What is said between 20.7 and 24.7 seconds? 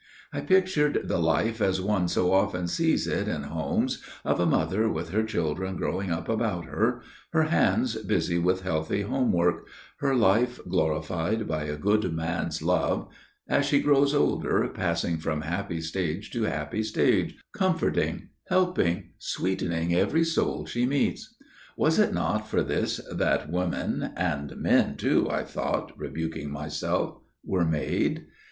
meets. Was it not for this that women––and